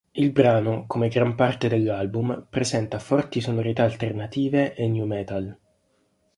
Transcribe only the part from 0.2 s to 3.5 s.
brano, come gran parte dell'album, presenta forti